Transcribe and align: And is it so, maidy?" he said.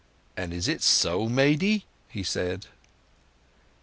And 0.35 0.51
is 0.51 0.67
it 0.67 0.81
so, 0.81 1.29
maidy?" 1.29 1.83
he 2.09 2.23
said. 2.23 2.65